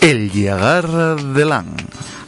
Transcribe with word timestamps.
El 0.00 0.32
Yagar 0.32 0.88
de 0.88 1.44
Lan. 1.44 1.76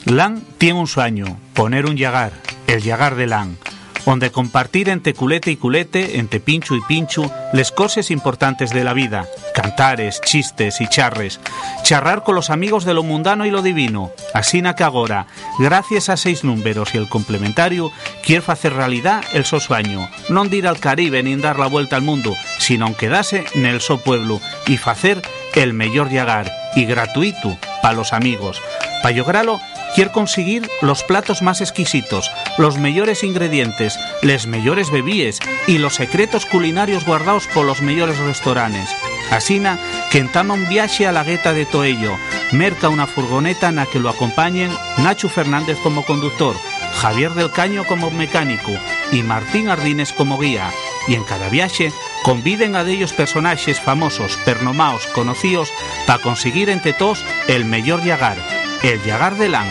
Lan 0.04 0.42
tiene 0.58 0.78
un 0.78 0.86
sueño, 0.86 1.38
poner 1.54 1.86
un 1.86 1.96
yagar, 1.96 2.32
el 2.66 2.82
yagar 2.82 3.14
de 3.14 3.26
Lan, 3.26 3.56
donde 4.04 4.30
compartir 4.30 4.90
entre 4.90 5.14
culete 5.14 5.50
y 5.50 5.56
culete, 5.56 6.18
entre 6.18 6.38
pincho 6.38 6.74
y 6.74 6.82
pincho, 6.82 7.32
les 7.54 7.72
cosas 7.72 8.10
importantes 8.10 8.72
de 8.72 8.84
la 8.84 8.92
vida, 8.92 9.24
cantares, 9.54 10.20
chistes 10.20 10.82
y 10.82 10.86
charres, 10.86 11.40
charrar 11.82 12.24
con 12.24 12.34
los 12.34 12.50
amigos 12.50 12.84
de 12.84 12.92
lo 12.92 13.02
mundano 13.02 13.46
y 13.46 13.50
lo 13.50 13.62
divino, 13.62 14.12
asina 14.34 14.74
que 14.74 14.84
agora, 14.84 15.26
gracias 15.58 16.10
a 16.10 16.18
seis 16.18 16.44
números 16.44 16.94
y 16.94 16.98
el 16.98 17.08
complementario, 17.08 17.90
quiere 18.22 18.44
hacer 18.48 18.74
realidad 18.74 19.24
el 19.32 19.46
so 19.46 19.60
sueño, 19.60 20.10
non 20.28 20.50
de 20.52 20.60
ir 20.60 20.68
al 20.68 20.78
Caribe 20.78 21.22
ni 21.22 21.36
dar 21.36 21.58
la 21.58 21.72
vuelta 21.72 21.96
al 21.96 22.02
mundo, 22.02 22.36
sino 22.58 22.94
quedarse 22.98 23.44
en 23.54 23.64
el 23.64 23.80
so 23.80 23.96
pueblo 23.96 24.42
y 24.66 24.76
hacer 24.76 25.22
el 25.54 25.72
mejor 25.72 26.10
yagar 26.10 26.61
y 26.74 26.84
gratuito 26.84 27.58
para 27.82 27.94
los 27.94 28.12
amigos. 28.12 28.60
Para 29.02 29.16
lograrlo, 29.16 29.60
quiere 29.94 30.12
conseguir 30.12 30.68
los 30.80 31.02
platos 31.02 31.42
más 31.42 31.60
exquisitos, 31.60 32.30
los 32.56 32.78
mejores 32.78 33.24
ingredientes, 33.24 33.98
les 34.22 34.46
mejores 34.46 34.90
bebíes 34.90 35.40
y 35.66 35.78
los 35.78 35.94
secretos 35.94 36.46
culinarios 36.46 37.04
guardados 37.04 37.46
por 37.48 37.66
los 37.66 37.82
mejores 37.82 38.18
restaurantes. 38.18 38.88
Asina 39.30 39.78
que 40.10 40.18
entama 40.18 40.54
un 40.54 40.68
viaje 40.68 41.06
a 41.06 41.12
la 41.12 41.24
gueta 41.24 41.52
de 41.52 41.66
Toello, 41.66 42.16
merca 42.52 42.88
una 42.88 43.06
furgoneta 43.06 43.68
en 43.68 43.76
la 43.76 43.86
que 43.86 43.98
lo 43.98 44.08
acompañen 44.10 44.70
Nacho 44.98 45.28
Fernández 45.28 45.78
como 45.82 46.04
conductor, 46.04 46.54
Javier 47.00 47.32
del 47.32 47.50
Caño 47.50 47.84
como 47.84 48.10
mecánico 48.10 48.70
y 49.10 49.22
Martín 49.22 49.68
Ardines 49.68 50.12
como 50.12 50.38
guía. 50.38 50.70
Y 51.08 51.14
en 51.14 51.24
cada 51.24 51.48
viaje 51.48 51.92
conviden 52.22 52.76
a 52.76 52.84
de 52.84 52.92
ellos 52.92 53.12
personajes 53.12 53.80
famosos, 53.80 54.36
pernomaos, 54.44 55.06
conocidos, 55.08 55.72
para 56.06 56.22
conseguir 56.22 56.70
entre 56.70 56.92
todos 56.92 57.24
el 57.48 57.64
mejor 57.64 58.02
yagar, 58.02 58.36
el 58.82 59.02
yagar 59.02 59.36
de 59.36 59.48
Lan. 59.48 59.68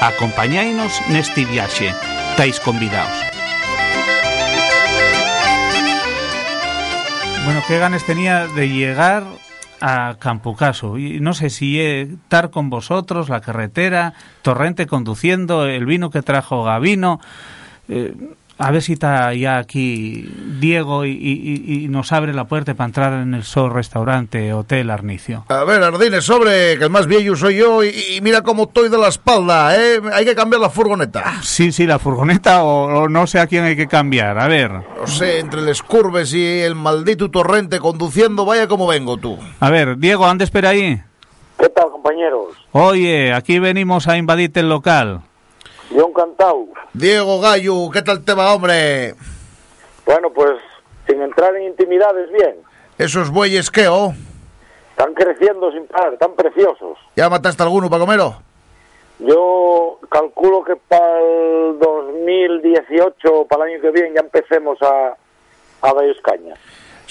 Acompañáinos 0.00 1.00
neste 1.08 1.44
viaje, 1.44 1.94
estáis 2.30 2.60
convidados. 2.60 3.32
Bueno, 7.44 7.60
qué 7.66 7.78
ganas 7.78 8.04
tenía 8.04 8.46
de 8.46 8.68
llegar 8.68 9.24
a 9.80 10.14
Campocaso. 10.20 10.96
Y 10.96 11.18
no 11.18 11.34
sé 11.34 11.50
si 11.50 11.80
estar 11.80 12.50
con 12.50 12.70
vosotros, 12.70 13.28
la 13.28 13.40
carretera, 13.40 14.14
Torrente 14.42 14.86
conduciendo, 14.86 15.66
el 15.66 15.84
vino 15.84 16.10
que 16.10 16.22
trajo 16.22 16.62
Gavino. 16.62 17.20
Eh, 17.88 18.14
a 18.62 18.70
ver 18.70 18.80
si 18.80 18.92
está 18.92 19.34
ya 19.34 19.58
aquí 19.58 20.28
Diego 20.60 21.04
y, 21.04 21.10
y, 21.10 21.84
y, 21.84 21.88
nos 21.88 22.12
abre 22.12 22.32
la 22.32 22.44
puerta 22.44 22.74
para 22.74 22.86
entrar 22.86 23.12
en 23.14 23.34
el 23.34 23.42
Sol 23.42 23.72
Restaurante 23.72 24.52
Hotel 24.52 24.90
Arnicio. 24.90 25.44
A 25.48 25.64
ver, 25.64 25.82
Ardines, 25.82 26.24
sobre, 26.24 26.78
que 26.78 26.84
el 26.84 26.90
más 26.90 27.08
viejo 27.08 27.34
soy 27.34 27.56
yo 27.56 27.82
y, 27.82 27.88
y 27.88 28.20
mira 28.20 28.42
cómo 28.42 28.64
estoy 28.64 28.88
de 28.88 28.98
la 28.98 29.08
espalda, 29.08 29.76
¿eh? 29.76 30.00
Hay 30.12 30.24
que 30.24 30.36
cambiar 30.36 30.60
la 30.60 30.70
furgoneta. 30.70 31.42
Sí, 31.42 31.72
sí, 31.72 31.86
la 31.86 31.98
furgoneta 31.98 32.62
o, 32.62 33.02
o 33.02 33.08
no 33.08 33.26
sé 33.26 33.40
a 33.40 33.48
quién 33.48 33.64
hay 33.64 33.74
que 33.74 33.88
cambiar, 33.88 34.38
a 34.38 34.46
ver. 34.46 34.70
No 34.70 35.06
sé, 35.08 35.40
entre 35.40 35.62
las 35.62 35.82
curves 35.82 36.32
y 36.32 36.60
el 36.60 36.76
maldito 36.76 37.32
torrente 37.32 37.80
conduciendo, 37.80 38.44
vaya 38.44 38.68
como 38.68 38.86
vengo 38.86 39.16
tú. 39.16 39.38
A 39.58 39.70
ver, 39.70 39.98
Diego, 39.98 40.24
¿andes 40.24 40.50
por 40.52 40.66
ahí? 40.66 41.02
¿Qué 41.58 41.68
tal, 41.68 41.90
compañeros? 41.90 42.54
Oye, 42.70 43.32
aquí 43.32 43.58
venimos 43.58 44.06
a 44.06 44.16
invadirte 44.16 44.60
el 44.60 44.68
local. 44.68 45.22
Yo 45.94 46.08
encantado. 46.08 46.66
Diego 46.92 47.40
Gallo, 47.40 47.90
¿qué 47.92 48.02
tal 48.02 48.24
te 48.24 48.34
va, 48.34 48.54
hombre? 48.54 49.14
Bueno, 50.06 50.30
pues 50.32 50.52
sin 51.06 51.20
entrar 51.20 51.54
en 51.56 51.64
intimidades, 51.64 52.30
bien. 52.32 52.56
¿Esos 52.98 53.30
bueyes 53.30 53.70
qué, 53.70 53.88
oh? 53.88 54.14
Están 54.90 55.14
creciendo 55.14 55.70
sin 55.72 55.86
parar, 55.86 56.16
tan 56.18 56.34
preciosos. 56.34 56.98
¿Ya 57.16 57.28
mataste 57.28 57.62
alguno 57.62 57.90
para 57.90 58.00
comerlo? 58.00 58.36
Yo 59.18 59.98
calculo 60.08 60.64
que 60.64 60.76
para 60.76 61.20
el 61.20 61.78
2018, 61.78 63.46
para 63.48 63.64
el 63.64 63.72
año 63.72 63.82
que 63.82 63.90
viene, 63.90 64.14
ya 64.14 64.20
empecemos 64.20 64.78
a, 64.82 65.16
a 65.82 65.94
darles 65.94 66.20
caña. 66.22 66.54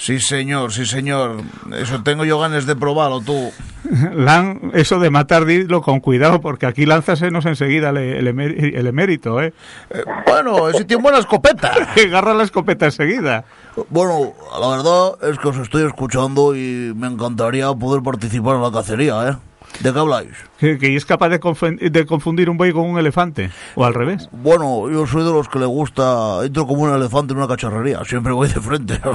Sí, 0.02 0.18
señor, 0.18 0.72
sí, 0.72 0.84
señor. 0.84 1.42
Eso 1.78 2.02
tengo 2.02 2.24
yo 2.24 2.36
ganas 2.40 2.66
de 2.66 2.74
probarlo, 2.74 3.20
tú. 3.20 3.52
Lan, 4.16 4.72
eso 4.74 4.98
de 4.98 5.10
matar, 5.10 5.44
dilo 5.44 5.80
con 5.80 6.00
cuidado, 6.00 6.40
porque 6.40 6.66
aquí 6.66 6.86
lánzasenos 6.86 7.46
enseguida 7.46 7.90
el, 7.90 7.98
el, 7.98 8.26
emer- 8.26 8.74
el 8.76 8.86
emérito, 8.88 9.40
¿eh? 9.40 9.52
Eh, 9.90 10.02
bueno, 10.26 10.68
ese 10.68 10.84
tiene 10.84 11.04
buena 11.04 11.18
escopeta. 11.18 11.72
Agarra 11.96 12.34
la 12.34 12.42
escopeta 12.42 12.86
enseguida. 12.86 13.44
Bueno, 13.90 14.32
la 14.60 14.68
verdad 14.76 15.12
es 15.30 15.38
que 15.38 15.46
os 15.46 15.58
estoy 15.58 15.84
escuchando 15.86 16.56
y 16.56 16.92
me 16.96 17.06
encantaría 17.06 17.72
poder 17.72 18.02
participar 18.02 18.56
en 18.56 18.62
la 18.62 18.72
cacería, 18.72 19.28
¿eh? 19.28 19.36
¿De 19.80 19.92
qué 19.92 19.98
habláis? 19.98 20.28
Que, 20.58 20.78
que 20.78 20.94
es 20.94 21.04
capaz 21.04 21.28
de, 21.30 21.40
confen- 21.40 21.78
de 21.78 22.06
confundir 22.06 22.48
un 22.50 22.56
buey 22.56 22.72
con 22.72 22.88
un 22.88 22.98
elefante, 22.98 23.50
o 23.74 23.84
al 23.84 23.94
revés. 23.94 24.28
Bueno, 24.32 24.88
yo 24.90 25.06
soy 25.06 25.24
de 25.24 25.32
los 25.32 25.48
que 25.48 25.58
le 25.58 25.66
gusta... 25.66 26.44
Entro 26.44 26.66
como 26.66 26.82
un 26.82 26.94
elefante 26.94 27.32
en 27.32 27.38
una 27.38 27.48
cacharrería. 27.48 28.04
Siempre 28.04 28.32
voy 28.32 28.48
de 28.48 28.60
frente. 28.60 29.00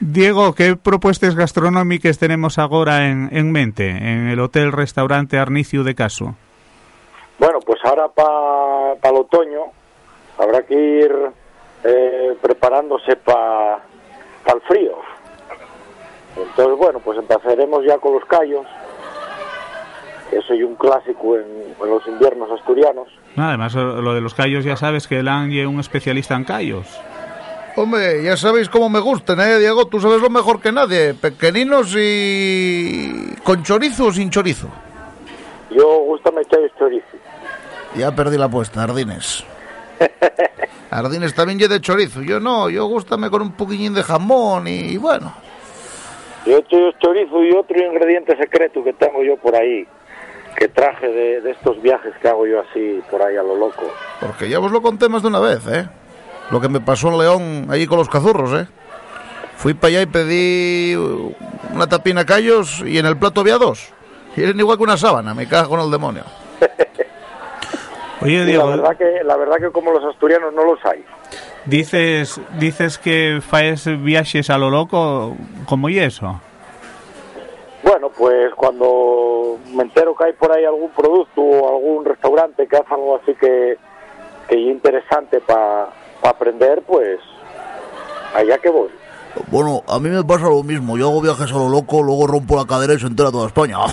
Diego, 0.00 0.54
¿qué 0.54 0.76
propuestas 0.76 1.36
gastronómicas 1.36 2.18
tenemos 2.18 2.58
ahora 2.58 3.08
en, 3.08 3.28
en 3.32 3.52
mente 3.52 3.88
en 3.88 4.28
el 4.28 4.40
Hotel 4.40 4.72
Restaurante 4.72 5.38
Arnicio 5.38 5.84
de 5.84 5.94
Caso? 5.94 6.34
Bueno, 7.38 7.60
pues 7.64 7.78
ahora 7.84 8.08
para 8.08 9.10
el 9.14 9.20
otoño 9.20 9.60
habrá 10.38 10.62
que 10.66 10.74
ir 10.74 11.12
eh, 11.84 12.36
preparándose 12.42 13.14
para 13.16 13.76
el 14.46 14.60
frío. 14.66 14.96
Entonces, 16.36 16.78
bueno, 16.78 17.00
pues 17.00 17.18
empezaremos 17.18 17.84
ya 17.86 17.98
con 17.98 18.14
los 18.14 18.24
callos. 18.24 18.66
Eso 20.30 20.54
es 20.54 20.64
un 20.64 20.76
clásico 20.76 21.36
en, 21.36 21.74
en 21.80 21.90
los 21.90 22.06
inviernos 22.06 22.50
asturianos. 22.50 23.08
No, 23.36 23.48
además, 23.48 23.74
lo 23.74 24.14
de 24.14 24.20
los 24.20 24.34
callos 24.34 24.64
ya 24.64 24.76
sabes 24.76 25.06
que 25.06 25.22
Lan 25.22 25.52
es 25.52 25.66
un 25.66 25.80
especialista 25.80 26.34
en 26.34 26.44
callos. 26.44 26.86
Hombre, 27.76 28.22
ya 28.22 28.36
sabéis 28.36 28.68
cómo 28.68 28.90
me 28.90 29.00
gustan, 29.00 29.40
¿eh, 29.40 29.58
Diego? 29.58 29.86
Tú 29.86 29.98
sabes 29.98 30.20
lo 30.20 30.28
mejor 30.28 30.60
que 30.60 30.72
nadie. 30.72 31.14
Pequeñinos 31.14 31.94
y... 31.96 33.34
¿Con 33.42 33.62
chorizo 33.62 34.06
o 34.06 34.12
sin 34.12 34.30
chorizo? 34.30 34.68
Yo 35.70 36.00
gustame 36.00 36.42
echar 36.42 36.60
chorizo. 36.78 37.16
Ya 37.96 38.14
perdí 38.14 38.36
la 38.36 38.46
apuesta, 38.46 38.82
Ardines. 38.82 39.44
Ardines 40.90 41.34
también 41.34 41.58
lleva 41.58 41.74
de 41.74 41.80
chorizo. 41.80 42.20
Yo 42.20 42.40
no, 42.40 42.68
yo 42.68 42.84
gustame 42.86 43.30
con 43.30 43.40
un 43.40 43.52
poquillín 43.52 43.94
de 43.94 44.02
jamón 44.02 44.66
y 44.68 44.98
bueno. 44.98 45.32
Yo 46.46 46.58
echo 46.58 46.92
chorizo 46.98 47.42
y 47.44 47.52
otro 47.52 47.78
ingrediente 47.78 48.36
secreto 48.36 48.82
que 48.82 48.92
tengo 48.92 49.22
yo 49.22 49.36
por 49.36 49.54
ahí, 49.54 49.86
que 50.56 50.68
traje 50.68 51.06
de, 51.08 51.40
de 51.40 51.50
estos 51.52 51.80
viajes 51.80 52.12
que 52.20 52.28
hago 52.28 52.46
yo 52.46 52.60
así 52.60 53.00
por 53.10 53.22
ahí 53.22 53.36
a 53.36 53.42
lo 53.42 53.56
loco. 53.56 53.82
Porque 54.20 54.48
ya 54.48 54.58
os 54.60 54.70
lo 54.72 54.82
conté 54.82 55.08
más 55.08 55.22
de 55.22 55.28
una 55.28 55.40
vez, 55.40 55.66
¿eh? 55.68 55.88
Lo 56.50 56.60
que 56.60 56.68
me 56.68 56.80
pasó 56.80 57.08
en 57.08 57.18
León 57.18 57.66
allí 57.70 57.86
con 57.86 57.98
los 57.98 58.08
cazurros, 58.08 58.52
¿eh? 58.60 58.66
Fui 59.56 59.74
para 59.74 59.88
allá 59.88 60.02
y 60.02 60.06
pedí 60.06 60.94
una 61.72 61.86
tapina 61.86 62.26
callos 62.26 62.82
y 62.84 62.98
en 62.98 63.06
el 63.06 63.16
plato 63.16 63.40
había 63.42 63.58
dos. 63.58 63.92
Y 64.36 64.42
eran 64.42 64.58
igual 64.58 64.76
que 64.78 64.82
una 64.84 64.96
sábana, 64.96 65.34
me 65.34 65.46
cago 65.46 65.68
con 65.70 65.80
el 65.80 65.90
demonio. 65.90 66.24
Oye, 68.20 68.34
Y 68.34 68.38
la 68.38 68.44
Diego, 68.44 68.66
verdad 68.68 68.96
que 68.96 69.24
la 69.24 69.36
verdad 69.36 69.56
que 69.58 69.70
como 69.70 69.92
los 69.92 70.04
asturianos 70.04 70.52
no 70.54 70.64
los 70.64 70.84
hay. 70.84 71.04
Dices, 71.66 72.40
dices 72.58 72.98
que 72.98 73.40
faes 73.40 73.86
viajes 74.02 74.50
a 74.50 74.58
lo 74.58 74.70
loco, 74.70 75.36
¿cómo 75.66 75.88
y 75.88 75.98
eso? 75.98 76.40
Bueno, 77.82 78.10
pues 78.16 78.54
cuando 78.54 79.58
me 79.74 79.82
entero 79.82 80.14
que 80.14 80.26
hay 80.26 80.32
por 80.34 80.52
ahí 80.52 80.64
algún 80.64 80.90
producto 80.90 81.40
o 81.40 81.68
algún 81.68 82.04
restaurante 82.04 82.66
que 82.66 82.76
hace 82.76 82.94
algo 82.94 83.16
así 83.16 83.34
que, 83.34 83.76
que 84.48 84.54
es 84.54 84.72
interesante 84.72 85.40
para 85.40 85.88
aprender, 86.22 86.82
pues 86.86 87.18
allá 88.34 88.58
que 88.58 88.70
voy. 88.70 88.90
Bueno, 89.50 89.82
a 89.88 89.98
mí 89.98 90.10
me 90.10 90.22
pasa 90.22 90.48
lo 90.48 90.62
mismo. 90.62 90.96
Yo 90.96 91.08
hago 91.08 91.22
viajes 91.22 91.50
a 91.50 91.54
lo 91.54 91.68
loco, 91.68 92.02
luego 92.02 92.26
rompo 92.26 92.56
la 92.56 92.66
cadera 92.66 92.94
y 92.94 92.98
se 92.98 93.06
entera 93.06 93.30
toda 93.30 93.46
España. 93.46 93.78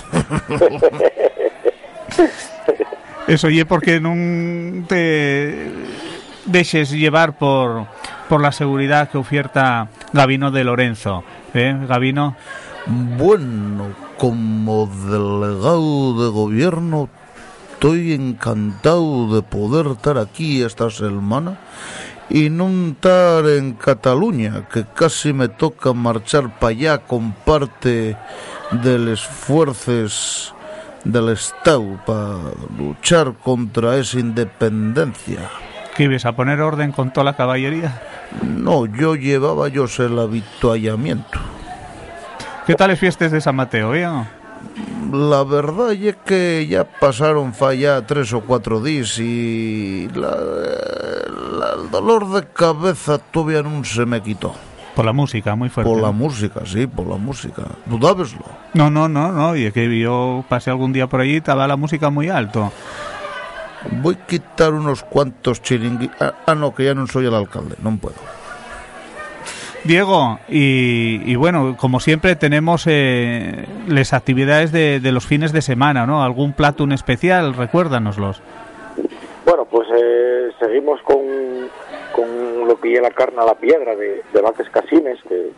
Eso, 3.26 3.48
y 3.48 3.62
porque 3.64 4.00
no 4.00 4.86
te 4.86 5.70
dejes 6.50 6.90
llevar 6.90 7.38
por, 7.38 7.86
por 8.28 8.40
la 8.40 8.52
seguridad 8.52 9.10
que 9.10 9.18
oferta 9.18 9.88
Gavino 10.12 10.50
de 10.50 10.64
Lorenzo. 10.64 11.24
¿eh? 11.54 11.76
Gavino, 11.88 12.36
Bueno, 12.86 13.88
como 14.18 14.86
delegado 14.86 16.24
de 16.24 16.30
gobierno, 16.30 17.08
estoy 17.72 18.12
encantado 18.12 19.34
de 19.34 19.42
poder 19.42 19.86
estar 19.86 20.18
aquí 20.18 20.62
esta 20.62 20.90
semana 20.90 21.58
y 22.28 22.48
no 22.50 22.68
estar 22.88 23.46
en 23.46 23.72
Cataluña, 23.74 24.68
que 24.68 24.84
casi 24.84 25.32
me 25.32 25.48
toca 25.48 25.92
marchar 25.92 26.58
para 26.58 26.70
allá 26.70 26.98
con 26.98 27.32
parte 27.32 28.16
de 28.70 28.98
los 28.98 29.22
esfuerzos 29.22 30.54
del 31.04 31.30
Estado 31.30 31.98
para 32.06 32.36
luchar 32.78 33.34
contra 33.42 33.96
esa 33.96 34.20
independencia. 34.20 35.50
Que 35.96 36.04
ibas 36.04 36.24
a 36.24 36.32
poner 36.32 36.60
orden 36.60 36.92
con 36.92 37.12
toda 37.12 37.24
la 37.24 37.36
caballería. 37.36 38.00
No, 38.46 38.86
yo 38.86 39.14
llevaba 39.16 39.68
yo 39.68 39.86
el 39.98 40.18
habituallamiento. 40.18 41.38
¿Qué 42.66 42.74
tal 42.74 42.90
las 42.90 42.98
fiestas 42.98 43.32
de 43.32 43.40
San 43.40 43.56
Mateo? 43.56 43.90
¿Bien? 43.92 44.26
La 45.12 45.42
verdad 45.42 45.92
es 45.92 46.16
que 46.24 46.66
ya 46.68 46.84
pasaron 46.84 47.52
fa 47.52 47.74
ya 47.74 48.06
tres 48.06 48.32
o 48.32 48.42
cuatro 48.42 48.80
días 48.80 49.18
y 49.18 50.08
la, 50.14 50.30
la- 50.30 51.74
el 51.82 51.90
dolor 51.90 52.30
de 52.30 52.46
cabeza 52.46 53.18
todavía 53.18 53.62
no 53.62 53.82
se 53.84 54.06
me 54.06 54.22
quitó. 54.22 54.54
Por 54.94 55.04
la 55.04 55.12
música, 55.12 55.54
muy 55.56 55.68
fuerte. 55.68 55.90
Por 55.90 56.00
la 56.02 56.10
música, 56.12 56.60
sí, 56.64 56.86
por 56.86 57.06
la 57.06 57.16
música. 57.16 57.62
¿Dudabeslo? 57.86 58.44
No, 58.74 58.90
no, 58.90 59.08
no, 59.08 59.32
no. 59.32 59.56
Y 59.56 59.64
es 59.66 59.72
que 59.72 59.98
yo 59.98 60.44
pasé 60.48 60.70
algún 60.70 60.92
día 60.92 61.06
por 61.08 61.20
allí, 61.20 61.36
estaba 61.36 61.66
la 61.66 61.76
música 61.76 62.10
muy 62.10 62.28
alto. 62.28 62.72
Voy 64.02 64.16
a 64.20 64.26
quitar 64.26 64.72
unos 64.72 65.02
cuantos 65.02 65.62
chiringuitos. 65.62 66.20
Ah, 66.20 66.34
ah, 66.46 66.54
no, 66.54 66.74
que 66.74 66.84
ya 66.84 66.94
no 66.94 67.06
soy 67.06 67.26
el 67.26 67.34
alcalde, 67.34 67.76
no 67.82 67.96
puedo. 67.96 68.16
Diego, 69.84 70.38
y, 70.48 71.22
y 71.24 71.36
bueno, 71.36 71.74
como 71.78 72.00
siempre 72.00 72.36
tenemos 72.36 72.84
eh, 72.86 73.66
las 73.88 74.12
actividades 74.12 74.72
de, 74.72 75.00
de 75.00 75.12
los 75.12 75.24
fines 75.24 75.52
de 75.52 75.62
semana, 75.62 76.06
¿no? 76.06 76.22
¿Algún 76.22 76.52
plato 76.52 76.84
en 76.84 76.92
especial? 76.92 77.54
Recuérdanoslos. 77.54 78.42
Bueno, 79.46 79.64
pues 79.64 79.88
eh, 79.96 80.50
seguimos 80.58 81.00
con, 81.00 81.18
con 82.14 82.68
lo 82.68 82.78
que 82.78 82.92
es 82.92 83.00
la 83.00 83.10
carne 83.10 83.40
a 83.40 83.46
la 83.46 83.54
piedra 83.54 83.96
de, 83.96 84.22
de 84.30 84.40
vaques 84.42 84.68
casines, 84.68 85.18
que, 85.26 85.50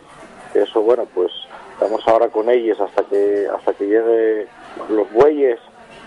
que 0.52 0.62
eso, 0.62 0.80
bueno, 0.82 1.04
pues 1.12 1.32
estamos 1.72 2.06
ahora 2.06 2.28
con 2.28 2.48
ellos 2.48 2.80
hasta 2.80 3.02
que 3.02 3.46
hasta 3.52 3.74
que 3.74 3.86
llegue 3.86 4.46
los 4.88 5.12
bueyes, 5.12 5.58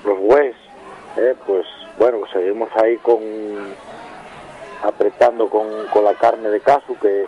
los 0.05 0.17
bueyes, 0.19 0.55
eh, 1.17 1.35
pues 1.45 1.65
bueno, 1.97 2.19
seguimos 2.31 2.69
ahí 2.75 2.97
con 2.97 3.19
apretando 4.83 5.49
con, 5.49 5.67
con 5.91 6.03
la 6.03 6.13
carne 6.15 6.49
de 6.49 6.59
casu 6.59 6.95
que, 6.99 7.25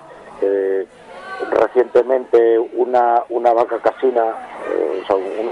recientemente 1.52 2.60
una, 2.60 3.24
una 3.30 3.54
vaca 3.54 3.80
casina, 3.80 4.24
eh, 4.69 5.04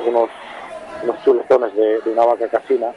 unos, 0.08 0.30
unos 1.04 1.24
chuletones 1.24 1.76
de, 1.76 2.00
una 2.06 2.26
vaca 2.26 2.48
casina 2.50 2.92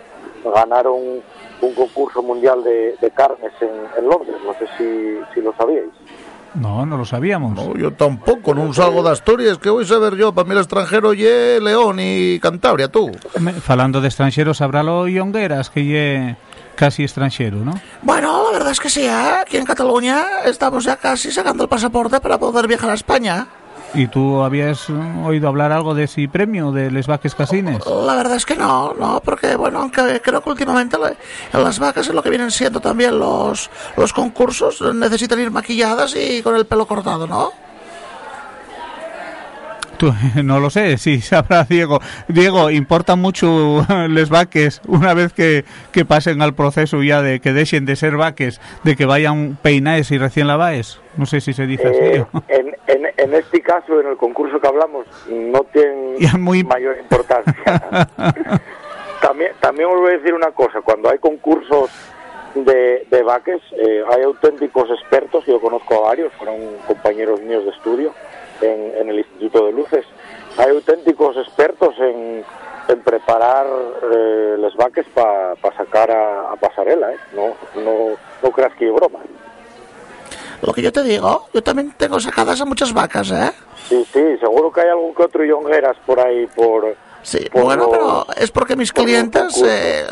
ganaron 0.44 1.22
un 1.60 1.74
concurso 1.74 2.22
mundial 2.22 2.62
de, 2.64 2.96
de 3.00 3.10
carnes 3.10 3.52
en, 3.60 3.70
en 3.96 4.08
Londres, 4.08 4.36
no 4.44 4.54
sé 4.54 4.66
si, 4.76 5.18
si 5.34 5.40
lo 5.40 5.52
sabíais. 5.54 5.90
No, 6.54 6.84
no 6.86 6.96
lo 6.96 7.04
sabíamos. 7.04 7.54
No, 7.54 7.76
yo 7.76 7.92
tampoco, 7.92 8.54
no 8.54 8.72
salgo 8.72 9.02
de 9.02 9.10
Asturias, 9.10 9.58
que 9.58 9.70
voy 9.70 9.84
a 9.84 9.86
saber 9.86 10.16
yo, 10.16 10.32
para 10.32 10.46
mí 10.48 10.52
el 10.54 10.58
extranjero 10.60 11.12
ye 11.14 11.60
León 11.60 11.98
y 12.00 12.40
Cantabria, 12.40 12.88
tú. 12.88 13.10
Me- 13.38 13.52
Falando 13.52 14.00
de 14.00 14.08
extranjeros, 14.08 14.60
habrá 14.60 14.82
lo 14.82 15.06
Yongueras, 15.08 15.70
que 15.70 15.84
ye 15.84 16.36
casi 16.74 17.02
extranjero, 17.02 17.58
¿no? 17.58 17.74
Bueno, 18.02 18.44
la 18.46 18.52
verdad 18.58 18.72
es 18.72 18.80
que 18.80 18.88
sí, 18.88 19.02
¿eh? 19.02 19.10
aquí 19.42 19.56
en 19.56 19.64
Cataluña 19.64 20.24
estamos 20.46 20.84
ya 20.84 20.96
casi 20.96 21.30
sacando 21.32 21.64
el 21.64 21.68
pasaporte 21.68 22.20
para 22.20 22.38
poder 22.38 22.66
viajar 22.68 22.90
a 22.90 22.94
España. 22.94 23.46
¿Y 23.94 24.06
tú 24.08 24.42
habías 24.42 24.90
eh, 24.90 24.92
oído 25.24 25.48
hablar 25.48 25.72
algo 25.72 25.94
de 25.94 26.04
ese 26.04 26.28
premio 26.28 26.72
de 26.72 26.90
Les 26.90 27.06
Vaques 27.06 27.34
Casines? 27.34 27.78
La 27.86 28.14
verdad 28.16 28.36
es 28.36 28.44
que 28.44 28.54
no, 28.54 28.92
no, 28.94 29.20
porque 29.24 29.56
bueno, 29.56 29.80
aunque 29.80 30.20
creo 30.22 30.42
que 30.42 30.50
últimamente 30.50 30.96
en 31.52 31.62
las 31.64 31.78
vacas 31.78 32.06
en 32.08 32.14
lo 32.14 32.22
que 32.22 32.28
vienen 32.30 32.50
siendo 32.50 32.80
también 32.80 33.18
los, 33.18 33.70
los 33.96 34.12
concursos 34.12 34.82
necesitan 34.94 35.40
ir 35.40 35.50
maquilladas 35.50 36.14
y 36.16 36.42
con 36.42 36.54
el 36.54 36.66
pelo 36.66 36.86
cortado, 36.86 37.26
¿no? 37.26 37.50
Tú, 39.96 40.14
no 40.44 40.60
lo 40.60 40.70
sé, 40.70 40.96
sí, 40.98 41.20
sabrá 41.22 41.64
Diego. 41.64 42.00
Diego, 42.28 42.70
¿importa 42.70 43.16
mucho 43.16 43.84
les 44.08 44.28
vaques 44.28 44.80
una 44.86 45.12
vez 45.14 45.32
que, 45.32 45.64
que 45.92 46.04
pasen 46.04 46.40
al 46.42 46.54
proceso 46.54 47.02
ya 47.02 47.20
de 47.22 47.40
que 47.40 47.52
dejen 47.52 47.84
de 47.84 47.96
ser 47.96 48.16
vaques, 48.16 48.60
de 48.84 48.96
que 48.96 49.06
vayan 49.06 49.58
peinaes 49.60 50.10
y 50.10 50.18
recién 50.18 50.46
lavaes? 50.46 51.00
No 51.16 51.26
sé 51.26 51.40
si 51.40 51.52
se 51.52 51.66
dice 51.66 51.88
Eh, 51.88 52.24
así. 52.32 52.44
en, 52.48 52.77
en, 53.28 53.34
este 53.34 53.60
caso, 53.60 54.00
en 54.00 54.06
el 54.08 54.16
concurso 54.16 54.60
que 54.60 54.66
hablamos, 54.66 55.06
no 55.28 55.64
tiene 55.64 56.16
muy- 56.38 56.64
mayor 56.64 56.98
importancia. 56.98 57.54
también, 59.20 59.52
también 59.60 59.88
os 59.88 59.96
voy 60.00 60.10
a 60.12 60.16
decir 60.18 60.34
una 60.34 60.50
cosa, 60.52 60.80
cuando 60.80 61.10
hay 61.10 61.18
concursos 61.18 61.90
de, 62.54 63.06
de 63.10 63.22
vaques, 63.22 63.60
eh, 63.72 64.02
hay 64.10 64.22
auténticos 64.22 64.88
expertos, 64.90 65.44
yo 65.46 65.60
conozco 65.60 65.94
a 65.96 66.08
varios, 66.08 66.32
fueron 66.34 66.56
compañeros 66.86 67.40
míos 67.42 67.64
de 67.64 67.70
estudio 67.70 68.12
en, 68.60 68.92
en 68.96 69.08
el 69.10 69.18
Instituto 69.18 69.66
de 69.66 69.72
Luces, 69.72 70.04
hay 70.56 70.70
auténticos 70.70 71.36
expertos 71.36 71.94
en, 72.00 72.42
en 72.88 73.00
preparar 73.02 73.66
eh, 74.12 74.56
las 74.58 74.74
vaques 74.76 75.06
para 75.14 75.54
sacar 75.76 76.10
a, 76.10 76.52
a 76.52 76.56
pasarela, 76.56 77.12
¿eh? 77.12 77.18
no, 77.34 77.54
no, 77.82 78.16
no 78.42 78.50
creas 78.50 78.72
que 78.74 78.88
es 78.88 78.94
broma. 78.94 79.20
Lo 80.62 80.72
que 80.72 80.82
yo 80.82 80.92
te 80.92 81.02
digo, 81.02 81.48
yo 81.54 81.62
también 81.62 81.94
tengo 81.96 82.18
sacadas 82.20 82.60
a 82.60 82.64
muchas 82.64 82.92
vacas, 82.92 83.30
¿eh? 83.30 83.52
Sí, 83.88 84.04
sí, 84.12 84.22
seguro 84.40 84.72
que 84.72 84.80
hay 84.80 84.88
algún 84.88 85.14
que 85.14 85.22
otro 85.22 85.44
yongueras 85.44 85.96
por 86.04 86.20
ahí, 86.20 86.46
por... 86.54 86.96
Sí, 87.22 87.46
por 87.50 87.64
bueno, 87.64 87.88
pero 87.90 88.26
es 88.36 88.50
porque 88.50 88.76
mis 88.76 88.92
por 88.92 89.04
clientes 89.04 89.62
eh, 89.62 90.06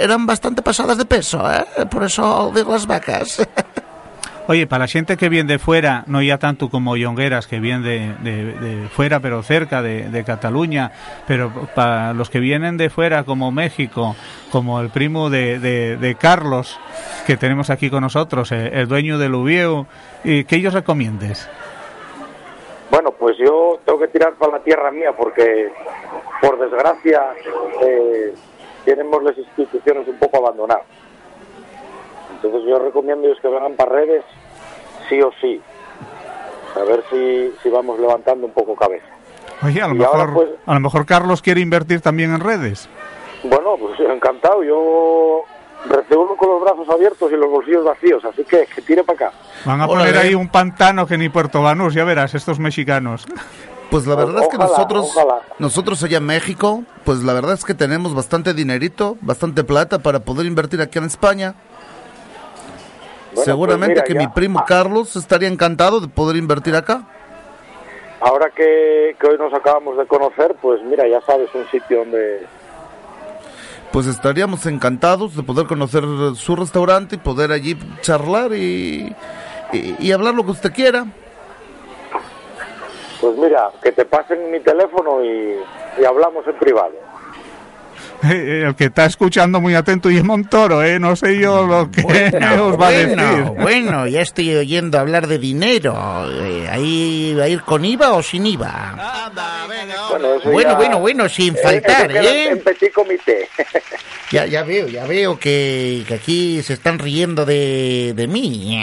eran 0.00 0.26
bastante 0.26 0.62
pasadas 0.62 0.98
de 0.98 1.04
peso, 1.04 1.40
¿eh? 1.50 1.86
Por 1.90 2.04
eso 2.04 2.52
digo 2.54 2.72
las 2.72 2.86
vacas. 2.86 3.46
Oye, 4.48 4.68
para 4.68 4.84
la 4.84 4.86
gente 4.86 5.16
que 5.16 5.28
viene 5.28 5.52
de 5.54 5.58
fuera, 5.58 6.04
no 6.06 6.22
ya 6.22 6.38
tanto 6.38 6.68
como 6.68 6.96
Yongueras, 6.96 7.48
que 7.48 7.58
viene 7.58 7.84
de, 7.88 8.14
de- 8.22 8.52
de 8.52 8.88
fuera, 8.88 9.18
pero 9.18 9.42
cerca 9.42 9.82
de, 9.82 10.08
de 10.08 10.22
Cataluña, 10.22 10.92
pero 11.26 11.50
para 11.74 12.12
los 12.14 12.30
que 12.30 12.38
vienen 12.38 12.76
de 12.76 12.88
fuera, 12.88 13.24
como 13.24 13.50
México, 13.50 14.14
como 14.52 14.80
el 14.80 14.90
primo 14.90 15.30
de, 15.30 15.58
de- 15.58 15.96
de 15.96 16.14
Carlos, 16.14 16.78
que 17.26 17.36
tenemos 17.36 17.70
aquí 17.70 17.90
con 17.90 18.02
nosotros, 18.02 18.52
eh, 18.52 18.70
el 18.72 18.86
dueño 18.86 19.18
del 19.18 19.34
Ubieu, 19.34 19.86
y 20.22 20.44
que 20.44 20.56
ellos 20.56 20.74
recomiendes. 20.74 21.48
Bueno, 22.88 23.10
pues 23.18 23.36
yo 23.38 23.80
tengo 23.84 23.98
que 23.98 24.08
tirar 24.08 24.34
para 24.34 24.52
la 24.52 24.60
tierra 24.60 24.92
mía 24.92 25.10
porque, 25.16 25.72
por 26.40 26.56
desgracia, 26.60 27.20
eh, 27.84 28.32
tenemos 28.84 29.24
las 29.24 29.36
instituciones 29.36 30.06
un 30.06 30.18
poco 30.20 30.36
abandonadas. 30.38 30.84
Entonces 32.36 32.62
yo 32.68 32.78
recomiendo 32.78 33.32
es 33.32 33.40
que 33.40 33.48
vengan 33.48 33.74
para 33.74 33.90
redes, 33.92 34.22
sí 35.08 35.20
o 35.20 35.30
sí. 35.40 35.60
A 36.76 36.84
ver 36.84 37.02
si, 37.10 37.52
si 37.62 37.70
vamos 37.70 37.98
levantando 37.98 38.46
un 38.46 38.52
poco 38.52 38.74
cabeza. 38.76 39.06
Oye, 39.62 39.80
a 39.80 39.88
lo, 39.88 39.94
Y 39.96 40.04
ahora, 40.04 40.26
mejor, 40.26 40.34
pues- 40.34 40.58
a 40.66 40.74
lo 40.74 40.80
mejor 40.80 41.06
Carlos 41.06 41.40
quiere 41.42 41.60
invertir 41.60 42.00
también 42.00 42.34
en 42.34 42.40
redes. 42.40 42.88
Bueno, 43.44 43.76
pues 43.78 43.98
encantado. 44.00 44.62
Yo 44.62 45.42
recibo 45.88 46.36
con 46.36 46.50
los 46.50 46.60
brazos 46.62 46.88
abiertos 46.88 47.30
y 47.32 47.36
los 47.36 47.48
bolsillos 47.50 47.84
vacíos, 47.84 48.24
así 48.24 48.44
que 48.44 48.66
que 48.66 48.82
tire 48.82 49.04
para 49.04 49.26
acá. 49.28 49.38
Van 49.64 49.80
a 49.80 49.86
Órale. 49.86 50.10
poner 50.10 50.26
ahí 50.26 50.34
un 50.34 50.48
pantano 50.48 51.06
que 51.06 51.16
ni 51.16 51.28
Puerto 51.28 51.62
Banús, 51.62 51.94
ya 51.94 52.04
verás, 52.04 52.34
estos 52.34 52.58
mexicanos. 52.58 53.26
Pues 53.90 54.04
la 54.06 54.16
verdad 54.16 54.42
es 54.42 54.48
que 54.48 54.56
Ojalá, 54.56 54.70
nosotros, 54.72 55.12
ojalá. 55.16 55.40
nosotros 55.60 56.02
allá 56.02 56.18
en 56.18 56.26
México, 56.26 56.82
pues 57.04 57.22
la 57.22 57.32
verdad 57.32 57.52
es 57.54 57.64
que 57.64 57.72
tenemos 57.72 58.14
bastante 58.14 58.52
dinerito, 58.52 59.16
bastante 59.20 59.62
plata 59.62 60.00
para 60.00 60.18
poder 60.20 60.44
invertir 60.46 60.80
aquí 60.82 60.98
en 60.98 61.04
España. 61.04 61.54
Bueno, 63.36 63.44
Seguramente 63.44 64.00
pues 64.00 64.04
que 64.04 64.14
mi 64.14 64.26
primo 64.28 64.60
ah, 64.60 64.64
Carlos 64.66 65.14
estaría 65.14 65.48
encantado 65.48 66.00
de 66.00 66.08
poder 66.08 66.36
invertir 66.36 66.74
acá. 66.74 67.02
Ahora 68.20 68.50
que, 68.50 69.14
que 69.20 69.26
hoy 69.26 69.36
nos 69.38 69.52
acabamos 69.52 69.98
de 69.98 70.06
conocer, 70.06 70.56
pues 70.62 70.82
mira, 70.82 71.06
ya 71.06 71.20
sabes, 71.20 71.54
un 71.54 71.68
sitio 71.70 71.98
donde 71.98 72.46
Pues 73.92 74.06
estaríamos 74.06 74.64
encantados 74.64 75.36
de 75.36 75.42
poder 75.42 75.66
conocer 75.66 76.02
su 76.34 76.56
restaurante 76.56 77.16
y 77.16 77.18
poder 77.18 77.52
allí 77.52 77.76
charlar 78.00 78.54
y, 78.54 79.14
y, 79.72 79.96
y 79.98 80.12
hablar 80.12 80.32
lo 80.34 80.44
que 80.44 80.52
usted 80.52 80.72
quiera. 80.72 81.04
Pues 83.20 83.36
mira, 83.36 83.70
que 83.82 83.92
te 83.92 84.06
pasen 84.06 84.50
mi 84.50 84.60
teléfono 84.60 85.22
y, 85.22 85.56
y 86.00 86.04
hablamos 86.04 86.46
en 86.46 86.54
privado. 86.58 86.94
Eh, 88.28 88.64
El 88.66 88.74
que 88.74 88.86
está 88.86 89.06
escuchando 89.06 89.60
muy 89.60 89.74
atento 89.74 90.10
y 90.10 90.16
es 90.16 90.24
Montoro, 90.24 90.82
¿eh? 90.82 90.98
No 90.98 91.14
sé 91.16 91.38
yo 91.38 91.66
lo 91.66 91.90
que 91.90 92.00
os 92.60 92.80
va 92.80 92.88
a 92.88 92.90
decir. 92.90 93.16
bueno, 93.16 93.54
bueno, 93.54 94.06
ya 94.08 94.20
estoy 94.22 94.54
oyendo 94.54 94.98
hablar 94.98 95.26
de 95.26 95.38
dinero. 95.38 95.94
Eh, 96.42 96.68
¿Ahí 96.70 97.34
va 97.38 97.44
a 97.44 97.48
ir 97.48 97.60
con 97.62 97.84
IVA 97.84 98.12
o 98.14 98.22
sin 98.22 98.46
IVA? 98.46 99.30
Bueno, 100.10 100.28
Bueno, 100.44 100.70
ya- 100.70 100.74
bueno, 100.76 100.98
bueno, 101.00 101.28
sin 101.28 101.54
eh, 101.54 101.58
faltar, 101.62 102.10
¿eh? 102.16 102.48
En 102.50 102.60
petit 102.60 102.92
comité. 102.92 103.48
Ya, 104.32 104.44
ya 104.44 104.64
veo, 104.64 104.88
ya 104.88 105.06
veo 105.06 105.38
que, 105.38 106.02
que 106.08 106.14
aquí 106.14 106.60
se 106.64 106.72
están 106.72 106.98
riendo 106.98 107.44
de, 107.46 108.12
de 108.16 108.26
mí. 108.26 108.82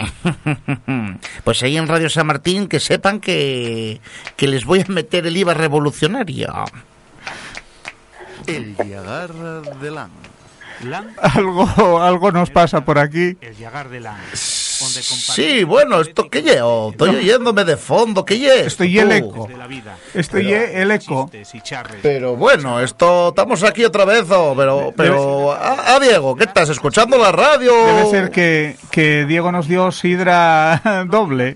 Pues 1.44 1.62
ahí 1.62 1.76
en 1.76 1.86
Radio 1.86 2.08
San 2.08 2.26
Martín 2.28 2.66
que 2.66 2.80
sepan 2.80 3.20
que, 3.20 4.00
que 4.36 4.48
les 4.48 4.64
voy 4.64 4.80
a 4.80 4.86
meter 4.90 5.26
el 5.26 5.36
IVA 5.36 5.52
revolucionario. 5.52 6.50
El 8.46 8.76
Yagar 8.76 9.32
de 9.32 9.90
Lan. 9.90 10.10
Algo, 11.20 12.02
algo 12.02 12.32
nos 12.32 12.50
pasa 12.50 12.84
por 12.84 12.98
aquí. 12.98 13.36
El 13.40 13.56
Yagar 13.56 13.88
de 13.88 14.00
Lan. 14.00 14.18
Sí, 14.84 15.64
bueno, 15.64 16.00
¿esto 16.00 16.28
qué 16.30 16.42
llevo? 16.42 16.90
Estoy 16.90 17.16
oyéndome 17.16 17.64
de 17.64 17.76
fondo, 17.76 18.24
¿qué 18.24 18.38
llevo? 18.38 18.66
Estoy 18.66 18.98
el 18.98 19.12
eco. 19.12 19.48
Estoy 20.14 20.52
el 20.52 20.90
eco. 20.90 21.30
Pero 22.02 22.36
bueno, 22.36 22.80
esto 22.80 23.28
estamos 23.28 23.62
aquí 23.62 23.84
otra 23.84 24.04
vez, 24.04 24.26
oh, 24.30 24.54
pero 24.56 24.92
pero 24.96 25.52
a, 25.52 25.94
a 25.94 26.00
Diego, 26.00 26.36
¿qué 26.36 26.44
estás 26.44 26.68
escuchando 26.68 27.18
la 27.18 27.32
radio? 27.32 27.72
Debe 27.86 28.10
ser 28.10 28.30
que, 28.30 28.76
que 28.90 29.24
Diego 29.26 29.50
nos 29.52 29.68
dio 29.68 29.90
sidra 29.92 31.04
doble. 31.08 31.54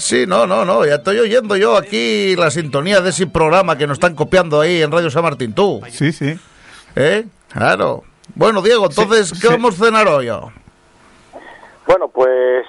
Sí, 0.00 0.24
no, 0.26 0.46
no, 0.46 0.64
no, 0.64 0.84
ya 0.84 0.96
estoy 0.96 1.18
oyendo 1.18 1.56
yo 1.56 1.76
aquí 1.76 2.34
la 2.36 2.50
sintonía 2.50 3.00
de 3.00 3.10
ese 3.10 3.26
programa 3.26 3.78
que 3.78 3.86
nos 3.86 3.96
están 3.96 4.14
copiando 4.14 4.60
ahí 4.60 4.82
en 4.82 4.90
Radio 4.90 5.10
San 5.10 5.22
Martín, 5.22 5.52
tú. 5.52 5.80
Sí, 5.90 6.12
sí. 6.12 6.38
¿Eh? 6.96 7.24
Claro. 7.52 8.04
Bueno, 8.34 8.60
Diego, 8.62 8.86
entonces, 8.86 9.28
Sí, 9.28 9.34
¿qué 9.40 9.46
sí. 9.48 9.52
vamos 9.52 9.80
a 9.80 9.84
cenar 9.86 10.06
hoy? 10.08 10.28
oh? 10.28 10.52
Bueno, 11.98 12.12
pues 12.14 12.64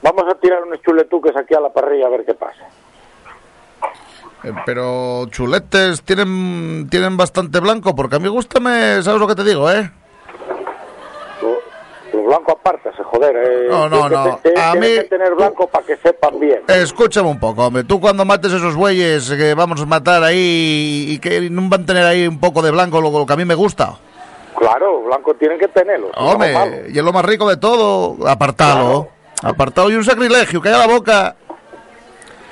vamos 0.00 0.32
a 0.32 0.38
tirar 0.38 0.62
unos 0.62 0.80
chuletuques 0.82 1.36
aquí 1.36 1.54
a 1.54 1.60
la 1.60 1.72
parrilla 1.72 2.06
a 2.06 2.10
ver 2.10 2.24
qué 2.24 2.34
pasa. 2.34 2.62
Eh, 4.44 4.52
pero 4.64 5.26
chuletes 5.26 6.02
tienen 6.04 6.86
tienen 6.88 7.16
bastante 7.16 7.58
blanco, 7.58 7.96
porque 7.96 8.14
a 8.14 8.18
mí 8.20 8.28
gustame, 8.28 9.02
¿sabes 9.02 9.18
lo 9.20 9.26
que 9.26 9.34
te 9.34 9.42
digo, 9.42 9.68
eh? 9.72 9.90
Lo 12.12 12.22
blanco 12.22 12.52
apártase, 12.52 13.02
joder. 13.02 13.34
Eh. 13.36 13.66
No, 13.68 13.88
no, 13.88 14.08
que 14.08 14.14
no. 14.14 14.36
te- 14.36 14.50
tiene 14.52 14.60
A 14.60 14.72
que 14.74 14.78
mí- 14.78 15.08
tener 15.08 15.34
blanco 15.34 15.66
para 15.66 15.84
que 15.84 15.96
sepan 15.96 16.38
bien. 16.38 16.62
Escúchame 16.68 17.28
un 17.28 17.40
poco, 17.40 17.66
hombre. 17.66 17.82
Tú 17.82 18.00
cuando 18.00 18.24
mates 18.24 18.52
esos 18.52 18.76
bueyes 18.76 19.28
que 19.30 19.54
vamos 19.54 19.80
a 19.82 19.86
matar 19.86 20.22
ahí 20.22 21.06
y 21.08 21.18
que 21.18 21.50
no 21.50 21.68
van 21.68 21.82
a 21.82 21.86
tener 21.86 22.04
ahí 22.06 22.28
un 22.28 22.38
poco 22.38 22.62
de 22.62 22.70
blanco, 22.70 23.00
lo, 23.00 23.10
lo 23.10 23.26
que 23.26 23.32
a 23.32 23.36
mí 23.36 23.44
me 23.44 23.56
gusta. 23.56 23.94
Claro, 24.56 25.02
blanco 25.02 25.34
tienen 25.34 25.58
que 25.58 25.68
tenerlo. 25.68 26.10
Hombre, 26.16 26.86
y 26.88 26.98
es 26.98 27.04
lo 27.04 27.12
más 27.12 27.24
rico 27.24 27.48
de 27.48 27.56
todo, 27.56 28.28
apartalo. 28.28 29.08
Apartado 29.42 29.90
y 29.90 29.94
un 29.94 30.04
sacrilegio, 30.04 30.62
que 30.62 30.68
haya 30.68 30.78
la 30.78 30.86
boca. 30.86 31.36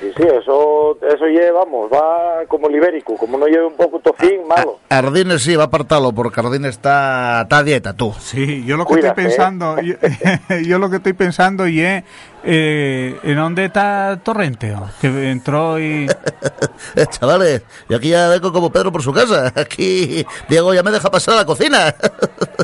Sí, 0.03 0.11
sí, 0.17 0.23
eso, 0.25 0.99
eso 1.01 1.27
lleva, 1.27 1.61
vamos, 1.61 1.89
va 1.89 2.45
como 2.49 2.69
el 2.69 2.75
ibérico. 2.75 3.17
Como 3.17 3.39
no 3.39 3.47
lleve 3.47 3.67
un 3.67 3.77
poco 3.77 4.01
tofín, 4.01 4.49
malo. 4.49 4.81
Ardines 4.89 5.41
sí, 5.45 5.55
va 5.55 5.63
a 5.63 5.67
apartarlo, 5.67 6.11
porque 6.11 6.41
Ardines 6.41 6.71
está, 6.71 7.43
está 7.43 7.59
a 7.59 7.63
dieta, 7.63 7.93
tú. 7.93 8.13
Sí, 8.19 8.65
yo 8.65 8.77
lo 8.77 8.85
que 8.85 8.95
Cuídate, 8.95 9.23
estoy 9.23 9.25
pensando, 9.25 9.81
yo, 9.81 9.95
yo 10.67 10.79
lo 10.81 10.91
que 10.91 10.97
estoy 10.97 11.13
pensando 11.13 11.69
y 11.69 11.83
es 11.83 12.03
eh, 12.43 13.17
en 13.23 13.37
dónde 13.37 13.67
está 13.67 14.19
Torrente, 14.25 14.75
oh? 14.75 14.91
que 15.01 15.31
entró 15.31 15.79
y 15.79 16.09
Eh, 16.97 17.07
Chavales, 17.09 17.63
yo 17.89 17.97
aquí 17.97 18.09
ya 18.09 18.29
vengo 18.29 18.53
como 18.53 18.73
Pedro 18.73 18.91
por 18.91 19.03
su 19.03 19.13
casa. 19.13 19.53
Aquí 19.55 20.27
Diego 20.49 20.75
ya 20.75 20.83
me 20.83 20.91
deja 20.91 21.11
pasar 21.13 21.35
a 21.35 21.37
la 21.39 21.45
cocina. 21.47 21.95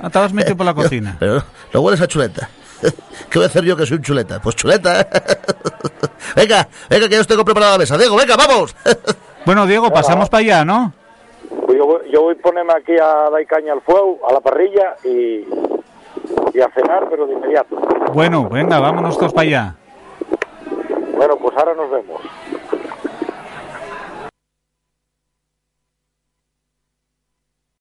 Ah, 0.03 0.07
estabas 0.09 0.33
metido 0.33 0.57
por 0.57 0.67
la 0.67 0.75
cocina. 0.75 1.17
Pero 1.21 1.45
no 1.73 1.81
hueles 1.81 2.01
a 2.01 2.09
chuleta. 2.09 2.51
¿Qué 3.31 3.39
voy 3.39 3.45
a 3.45 3.47
hacer 3.47 3.65
yo 3.65 3.77
que 3.77 3.87
soy 3.87 3.97
un 3.99 4.03
chuleta? 4.03 4.41
Pues 4.41 4.57
chuleta. 4.57 5.07
Venga, 6.37 6.69
venga, 6.91 7.09
que 7.09 7.15
ya 7.15 7.21
os 7.21 7.27
tengo 7.27 7.45
preparada 7.45 7.73
la 7.73 7.79
mesa. 7.79 7.97
Diego, 7.97 8.17
venga, 8.17 8.37
vamos. 8.37 8.75
Bueno, 9.47 9.67
Diego, 9.67 9.91
pasamos 9.91 10.29
para 10.29 10.43
allá, 10.43 10.65
¿no? 10.65 10.93
Pues 11.65 11.79
yo, 11.79 11.87
voy, 11.87 12.01
yo 12.13 12.21
voy 12.21 12.35
a 12.39 12.43
ponerme 12.43 12.75
aquí 12.77 12.93
a 12.93 13.31
dar 13.31 13.47
caña 13.47 13.73
al 13.73 13.81
fuego, 13.81 14.19
a 14.29 14.33
la 14.35 14.41
parrilla 14.41 14.95
y, 15.05 15.47
y 16.53 16.61
a 16.61 16.69
cenar, 16.75 17.09
pero 17.09 17.27
de 17.27 17.33
inmediato. 17.33 17.77
Bueno, 18.13 18.47
venga, 18.51 18.79
vámonos 18.79 19.17
todos 19.17 19.33
para 19.33 19.49
allá. 19.49 19.75
Bueno, 21.17 21.37
pues 21.37 21.57
ahora 21.57 21.75
nos 21.75 21.91
vemos. 21.91 22.21